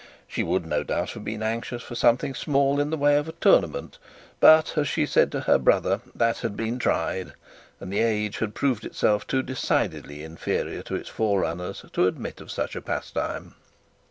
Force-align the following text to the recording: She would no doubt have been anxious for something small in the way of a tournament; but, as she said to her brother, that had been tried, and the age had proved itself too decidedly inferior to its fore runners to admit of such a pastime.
She 0.27 0.41
would 0.41 0.65
no 0.65 0.81
doubt 0.81 1.11
have 1.11 1.23
been 1.23 1.43
anxious 1.43 1.83
for 1.83 1.93
something 1.93 2.33
small 2.33 2.79
in 2.79 2.89
the 2.89 2.97
way 2.97 3.17
of 3.17 3.27
a 3.29 3.33
tournament; 3.33 3.99
but, 4.39 4.75
as 4.75 4.87
she 4.87 5.05
said 5.05 5.31
to 5.31 5.41
her 5.41 5.59
brother, 5.59 6.01
that 6.15 6.39
had 6.39 6.57
been 6.57 6.79
tried, 6.79 7.33
and 7.79 7.93
the 7.93 7.99
age 7.99 8.39
had 8.39 8.55
proved 8.55 8.83
itself 8.83 9.27
too 9.27 9.43
decidedly 9.43 10.23
inferior 10.23 10.81
to 10.81 10.95
its 10.95 11.07
fore 11.07 11.41
runners 11.41 11.85
to 11.93 12.07
admit 12.07 12.41
of 12.41 12.49
such 12.49 12.75
a 12.75 12.81
pastime. 12.81 13.53